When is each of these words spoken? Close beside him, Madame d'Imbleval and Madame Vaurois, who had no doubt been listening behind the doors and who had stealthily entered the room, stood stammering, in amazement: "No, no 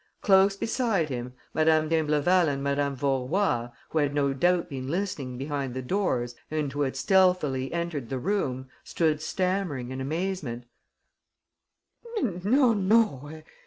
Close 0.21 0.55
beside 0.57 1.09
him, 1.09 1.33
Madame 1.53 1.87
d'Imbleval 1.87 2.47
and 2.47 2.63
Madame 2.63 2.95
Vaurois, 2.95 3.69
who 3.89 3.99
had 3.99 4.15
no 4.15 4.33
doubt 4.33 4.67
been 4.67 4.87
listening 4.87 5.37
behind 5.37 5.75
the 5.75 5.81
doors 5.83 6.33
and 6.49 6.73
who 6.73 6.81
had 6.81 6.95
stealthily 6.95 7.71
entered 7.71 8.09
the 8.09 8.17
room, 8.17 8.67
stood 8.83 9.21
stammering, 9.21 9.91
in 9.91 10.01
amazement: 10.01 10.63
"No, 12.19 12.73
no 12.73 13.43